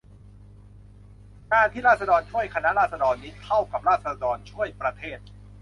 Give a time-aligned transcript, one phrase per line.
[1.51, 5.17] การที่ราษฎรช่วยคณะราษฎรนี้ เท่ากับราษฎรช่วยประเทศ